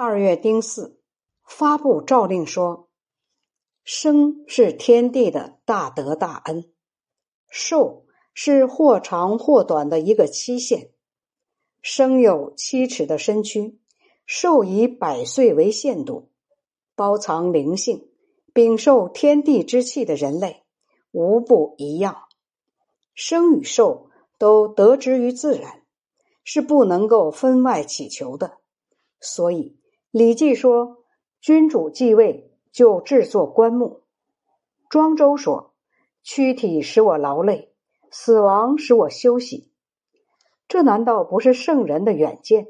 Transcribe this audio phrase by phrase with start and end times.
[0.00, 0.96] 二月丁巳，
[1.44, 2.88] 发布诏令说：
[3.82, 6.70] 生是天地的大德大恩，
[7.50, 10.92] 寿是或长或短的一个期限。
[11.82, 13.80] 生有七尺的身躯，
[14.24, 16.30] 寿以百岁为限度。
[16.94, 18.08] 包藏灵性，
[18.52, 20.62] 禀受天地之气的人类，
[21.10, 22.28] 无不一样。
[23.14, 25.82] 生与寿都得之于自然，
[26.44, 28.58] 是不能够分外祈求的。
[29.20, 29.74] 所以。
[30.10, 31.04] 《礼记》说
[31.38, 34.04] ：“君主继位就制作棺木。”
[34.88, 35.74] 庄周说
[36.24, 37.74] ：“躯体使我劳累，
[38.10, 39.70] 死亡使我休息。”
[40.66, 42.68] 这难道不是圣人的远见，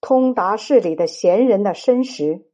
[0.00, 2.46] 通达事理的贤人的深识？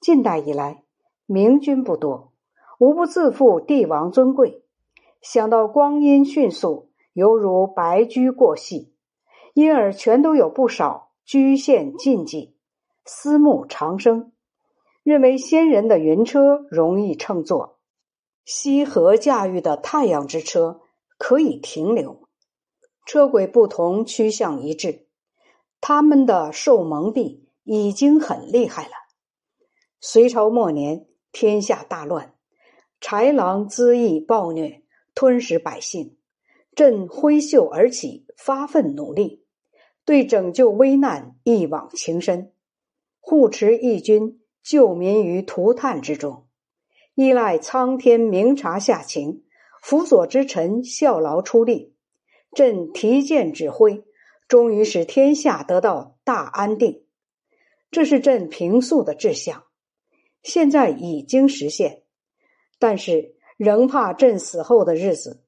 [0.00, 0.82] 近代以来，
[1.24, 2.32] 明君不多，
[2.80, 4.64] 无不自负帝王尊贵，
[5.20, 8.92] 想到光阴迅速，犹如白驹过隙，
[9.54, 12.57] 因而全都有不少局限禁忌。
[13.10, 14.32] 思慕长生，
[15.02, 17.78] 认为先人的云车容易乘坐，
[18.44, 20.82] 西河驾驭的太阳之车
[21.16, 22.28] 可以停留，
[23.06, 25.06] 车轨不同，趋向一致。
[25.80, 28.92] 他们的受蒙蔽已经很厉害了。
[30.02, 32.34] 隋朝末年，天下大乱，
[33.00, 34.82] 豺狼恣意暴虐，
[35.14, 36.18] 吞食百姓。
[36.74, 39.46] 朕挥袖而起，发奋努力，
[40.04, 42.52] 对拯救危难一往情深。
[43.30, 46.46] 护持义军，救民于涂炭之中；
[47.14, 49.44] 依赖苍天明察下情，
[49.82, 51.94] 辅佐之臣效劳出力。
[52.54, 54.02] 朕提剑指挥，
[54.48, 57.04] 终于使天下得到大安定。
[57.90, 59.64] 这是朕平素的志向，
[60.42, 62.04] 现在已经实现。
[62.78, 65.44] 但是仍怕朕死后的日子，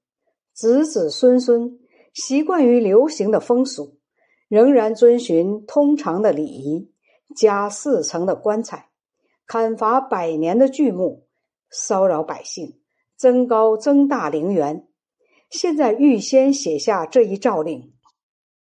[0.53, 1.79] 子子孙孙
[2.13, 3.97] 习惯于流行的风俗，
[4.49, 6.93] 仍然遵循通常的礼仪。
[7.35, 8.91] 加四层的棺材，
[9.47, 11.27] 砍伐百年的巨木，
[11.71, 12.81] 骚扰百姓，
[13.17, 14.89] 增高增大陵园。
[15.49, 17.93] 现在预先写下这一诏令：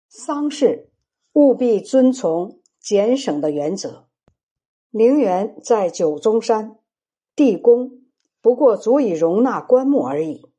[0.08, 0.90] 丧事
[1.34, 4.08] 务必遵从俭省的原则。
[4.90, 6.78] 陵园在九宗山，
[7.36, 8.04] 地宫
[8.42, 10.50] 不过足以容纳棺木而已。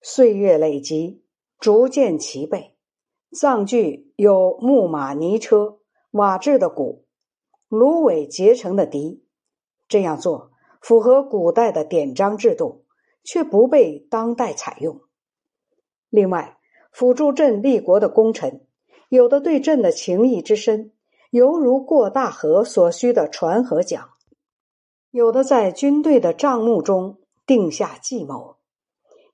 [0.00, 1.22] 岁月累积，
[1.58, 2.74] 逐渐齐备。
[3.30, 5.80] 葬具有木马泥车
[6.12, 7.04] 瓦制的鼓。
[7.68, 9.22] 芦苇结成的笛，
[9.88, 12.84] 这样做符合古代的典章制度，
[13.24, 15.00] 却不被当代采用。
[16.08, 16.58] 另外，
[16.92, 18.66] 辅助朕立国的功臣，
[19.10, 20.92] 有的对朕的情谊之深，
[21.30, 24.08] 犹如过大河所需的船和桨；
[25.10, 28.56] 有的在军队的账目中定下计谋；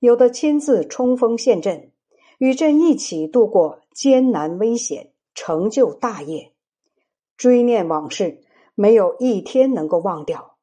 [0.00, 1.92] 有的亲自冲锋陷阵，
[2.38, 6.53] 与朕一起度过艰难危险，成就大业。
[7.36, 8.40] 追念往事，
[8.74, 10.56] 没有一天能够忘掉。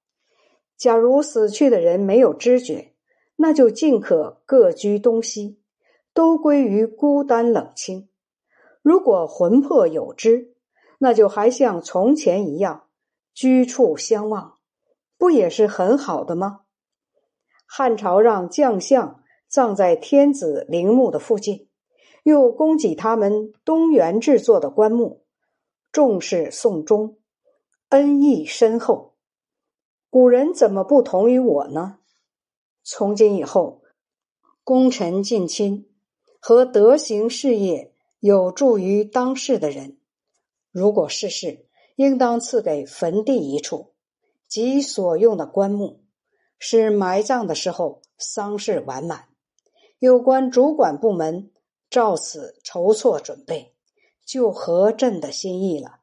[0.77, 2.93] 假如死去的人没有知觉，
[3.35, 5.59] 那就尽可各居东西，
[6.13, 8.07] 都归于孤单冷清；
[8.81, 10.55] 如果魂魄有知，
[10.99, 12.85] 那就还像从前一样
[13.33, 14.57] 居处相望，
[15.17, 16.61] 不也是很好的吗？
[17.65, 21.69] 汉朝让将相葬在天子陵墓的附近，
[22.23, 25.23] 又供给他们东园制作的棺木。
[25.91, 27.17] 重视送终，
[27.89, 29.15] 恩义深厚。
[30.09, 31.99] 古人怎么不同于我呢？
[32.83, 33.81] 从今以后，
[34.63, 35.89] 功臣近亲
[36.39, 39.97] 和德行事业有助于当世的人，
[40.71, 43.93] 如果逝世，应当赐给坟地一处
[44.47, 46.03] 及所用的棺木，
[46.57, 49.27] 使埋葬的时候丧事完满。
[49.99, 51.51] 有关主管部门
[51.89, 53.70] 照此筹措准备。
[54.31, 55.99] 就合朕的心意了。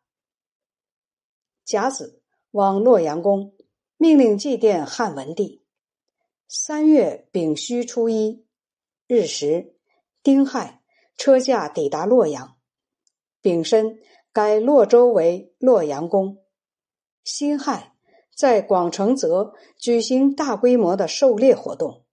[1.65, 3.55] 甲子往洛阳宫，
[3.97, 5.65] 命令祭奠汉文帝。
[6.47, 8.44] 三月丙戌初一
[9.06, 9.78] 日时，
[10.22, 10.83] 丁亥，
[11.17, 12.59] 车驾抵达洛阳。
[13.41, 13.99] 丙申，
[14.31, 16.44] 改洛州为洛阳宫。
[17.25, 17.94] 辛亥，
[18.37, 22.05] 在广成泽举行大规模的狩猎活动。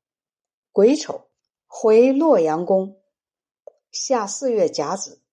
[0.71, 1.27] 癸丑，
[1.67, 3.01] 回洛阳宫。
[3.91, 5.24] 夏四月甲子。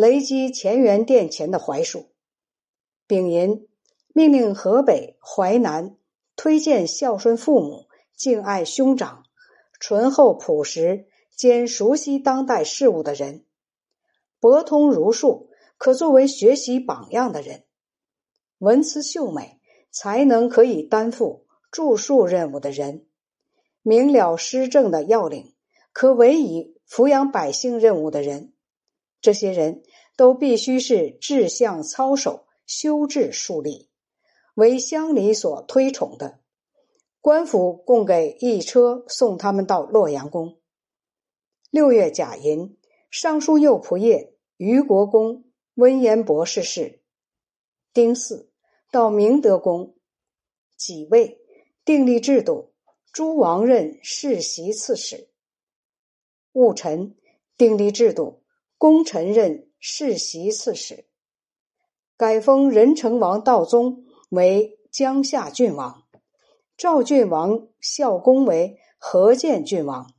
[0.00, 2.06] 雷击乾元殿前的槐树。
[3.06, 3.68] 丙寅，
[4.14, 5.98] 命令河北、淮南
[6.36, 7.86] 推荐孝顺父母、
[8.16, 9.24] 敬爱兄长、
[9.78, 11.06] 醇厚朴实
[11.36, 13.44] 兼熟悉当代事物的人，
[14.40, 17.64] 博通儒术，可作为学习榜样的人，
[18.56, 19.60] 文辞秀美、
[19.90, 23.04] 才能可以担负著述任务的人，
[23.82, 25.52] 明了施政的要领，
[25.92, 28.54] 可委以抚养百姓任务的人。
[29.20, 29.82] 这些人
[30.16, 33.88] 都必须是志向操守、修治树立。
[34.54, 36.40] 为乡里所推崇的。
[37.20, 40.58] 官府供给一车送他们到洛阳宫。
[41.70, 42.78] 六月甲寅，
[43.10, 45.44] 尚书右仆射于国公
[45.74, 47.00] 温彦博士是。
[47.92, 48.50] 丁巳，
[48.90, 49.94] 到明德宫。
[50.76, 51.38] 己未，
[51.84, 52.72] 订立制度，
[53.12, 55.28] 诸王任世袭刺史。
[56.52, 57.14] 戊辰，
[57.58, 58.39] 订立制度，
[58.80, 61.04] 功臣任世袭刺史。
[62.16, 66.04] 改封仁成王道宗为江夏郡王。
[66.78, 70.14] 赵郡王孝公为河间郡王，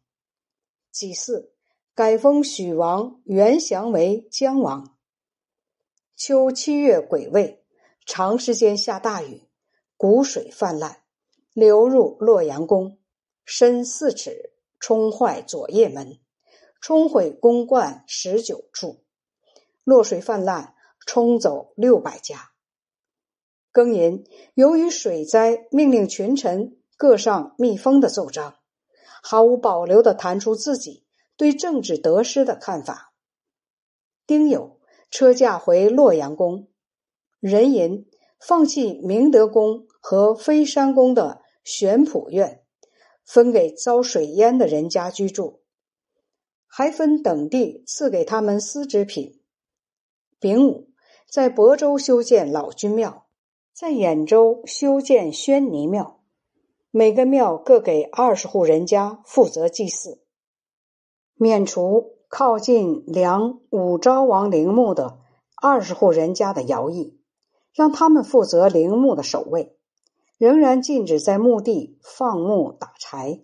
[0.91, 1.49] 己巳，
[1.95, 4.95] 改封许王元祥为江王。
[6.15, 7.65] 秋七月癸未，
[8.05, 9.41] 长时间下大雨，
[9.97, 11.01] 谷水泛滥，
[11.55, 12.99] 流入洛阳宫，
[13.43, 16.19] 深四尺，冲坏左掖门，
[16.81, 19.03] 冲毁宫观十九处，
[19.83, 20.73] 落水泛滥，
[21.05, 22.49] 冲走六百家。
[23.71, 24.25] 庚寅，
[24.55, 28.55] 由于水灾，命令群臣各上密封的奏章，
[29.21, 31.05] 毫无保留的谈出自己
[31.37, 33.13] 对政治得失的看法。
[34.25, 34.77] 丁酉，
[35.11, 36.67] 车驾回洛阳宫。
[37.39, 42.63] 壬寅，放弃明德宫和飞山宫的玄圃院，
[43.23, 45.60] 分给遭水淹的人家居住，
[46.73, 49.41] 还分等地赐给他们丝织品。
[50.39, 50.87] 丙午，
[51.29, 53.27] 在亳州修建老君庙。
[53.73, 56.19] 在兖州修建宣尼庙，
[56.91, 60.21] 每个庙各给二十户人家负责祭祀，
[61.35, 65.19] 免除靠近梁武昭王陵墓的
[65.59, 67.17] 二十户人家的徭役，
[67.73, 69.75] 让他们负责陵墓的守卫，
[70.37, 73.41] 仍然禁止在墓地放牧打柴。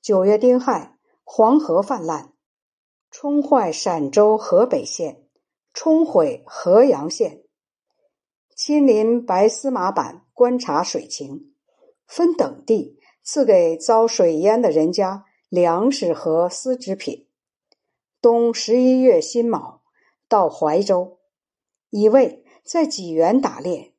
[0.00, 0.95] 九月丁亥，
[1.28, 2.32] 黄河泛滥，
[3.10, 5.26] 冲坏陕州河北县，
[5.74, 7.42] 冲毁河阳县。
[8.54, 11.52] 亲临白司马坂观察水情，
[12.06, 17.28] 分等地赐给遭水淹的人家粮食和丝织品。
[18.22, 19.82] 冬十一月辛卯，
[20.28, 21.18] 到怀州，
[21.90, 23.92] 乙未在济源打猎。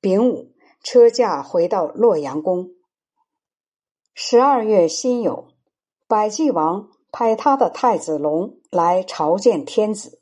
[0.00, 0.52] 丙午，
[0.82, 2.72] 车驾回到洛阳宫。
[4.12, 5.54] 十二月辛酉，
[6.10, 10.19] 百济王派他的太子龙来朝见天子。